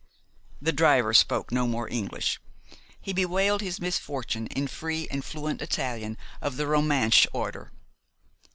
The 0.59 0.71
driver 0.71 1.13
spoke 1.13 1.51
no 1.51 1.67
more 1.67 1.87
English. 1.87 2.41
He 2.99 3.13
bewailed 3.13 3.61
his 3.61 3.79
misfortune 3.79 4.47
in 4.47 4.65
free 4.65 5.07
and 5.11 5.23
fluent 5.23 5.61
Italian 5.61 6.17
of 6.41 6.57
the 6.57 6.65
Romansch 6.65 7.27
order. 7.33 7.71